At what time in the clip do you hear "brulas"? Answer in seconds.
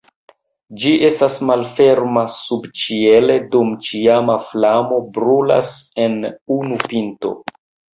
5.21-5.75